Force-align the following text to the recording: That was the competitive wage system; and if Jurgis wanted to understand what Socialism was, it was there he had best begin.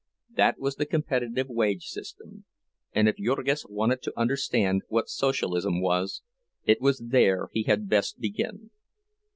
That 0.31 0.57
was 0.57 0.77
the 0.77 0.87
competitive 0.87 1.47
wage 1.47 1.83
system; 1.85 2.45
and 2.91 3.07
if 3.07 3.17
Jurgis 3.17 3.67
wanted 3.69 4.01
to 4.01 4.19
understand 4.19 4.81
what 4.87 5.09
Socialism 5.09 5.79
was, 5.79 6.23
it 6.65 6.81
was 6.81 7.03
there 7.11 7.49
he 7.51 7.61
had 7.65 7.87
best 7.87 8.19
begin. 8.19 8.71